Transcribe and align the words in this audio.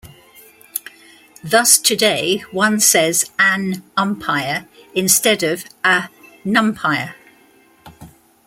Thus 1.43 1.77
today 1.77 2.39
one 2.49 2.79
says 2.79 3.29
"an 3.37 3.83
umpire" 3.95 4.67
instead 4.95 5.43
of 5.43 5.63
"a 5.83 6.09
numpire". 6.43 7.13